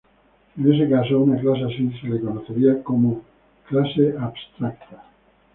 [0.57, 3.21] En ese caso, a una clase así se la conocería como
[3.69, 5.03] "Clase Abstracta".